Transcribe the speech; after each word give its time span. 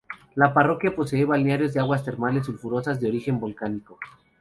La 0.33 0.51
parroquia 0.51 0.95
posee 0.95 1.25
balnearios 1.25 1.75
de 1.75 1.79
aguas 1.79 2.03
termales 2.03 2.47
sulfurosas 2.47 2.99
de 2.99 3.07
origen 3.07 3.39
volcánico. 3.39 3.99